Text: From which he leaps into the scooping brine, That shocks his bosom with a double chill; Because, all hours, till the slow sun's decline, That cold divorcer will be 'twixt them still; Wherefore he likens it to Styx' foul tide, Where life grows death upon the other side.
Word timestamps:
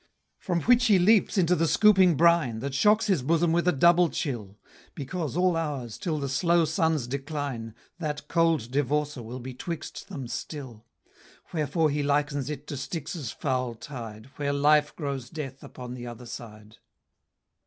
From 0.39 0.61
which 0.61 0.85
he 0.87 0.97
leaps 0.97 1.37
into 1.37 1.55
the 1.55 1.67
scooping 1.67 2.17
brine, 2.17 2.57
That 2.57 2.73
shocks 2.73 3.05
his 3.05 3.21
bosom 3.21 3.51
with 3.51 3.67
a 3.67 3.71
double 3.71 4.09
chill; 4.09 4.57
Because, 4.95 5.37
all 5.37 5.55
hours, 5.55 5.99
till 5.99 6.17
the 6.17 6.27
slow 6.27 6.65
sun's 6.65 7.05
decline, 7.05 7.75
That 7.99 8.27
cold 8.27 8.71
divorcer 8.71 9.21
will 9.23 9.37
be 9.39 9.53
'twixt 9.53 10.07
them 10.09 10.27
still; 10.27 10.87
Wherefore 11.53 11.91
he 11.91 12.01
likens 12.01 12.49
it 12.49 12.65
to 12.65 12.77
Styx' 12.77 13.29
foul 13.29 13.75
tide, 13.75 14.31
Where 14.37 14.53
life 14.53 14.95
grows 14.95 15.29
death 15.29 15.61
upon 15.63 15.93
the 15.93 16.07
other 16.07 16.25
side. 16.25 16.77